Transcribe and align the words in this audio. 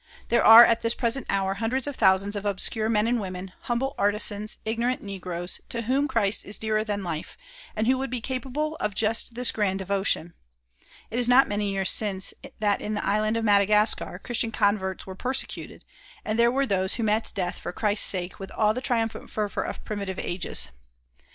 There 0.29 0.43
are 0.43 0.65
at 0.65 0.81
this 0.81 0.95
present 0.95 1.27
hour 1.29 1.53
hundreds 1.53 1.85
of 1.85 1.95
thousands 1.95 2.35
of 2.35 2.43
obscure 2.43 2.89
men 2.89 3.05
and 3.05 3.21
women, 3.21 3.53
humble 3.59 3.93
artisans, 3.99 4.57
ignorant 4.65 5.03
negroes, 5.03 5.61
to 5.69 5.83
whom 5.83 6.07
Christ 6.07 6.43
is 6.43 6.57
dearer 6.57 6.83
than 6.83 7.03
life, 7.03 7.37
and 7.75 7.85
who 7.85 7.99
would 7.99 8.09
be 8.09 8.19
capable 8.19 8.75
of 8.77 8.95
just 8.95 9.35
this 9.35 9.51
grand 9.51 9.77
devotion. 9.77 10.33
It 11.11 11.19
is 11.19 11.29
not 11.29 11.47
many 11.47 11.69
years 11.69 11.91
since 11.91 12.33
that 12.59 12.81
in 12.81 12.95
the 12.95 13.05
Island 13.05 13.37
of 13.37 13.45
Madagascar 13.45 14.17
Christian 14.23 14.49
converts 14.49 15.05
were 15.05 15.13
persecuted, 15.13 15.85
and 16.25 16.39
there 16.39 16.49
were 16.49 16.65
those 16.65 16.95
who 16.95 17.03
met 17.03 17.31
death 17.35 17.59
for 17.59 17.71
Christ's 17.71 18.09
sake 18.09 18.39
with 18.39 18.49
all 18.53 18.73
the 18.73 18.81
triumphant 18.81 19.29
fervor 19.29 19.61
of 19.61 19.85
primitive 19.85 20.17
ages. 20.17 20.69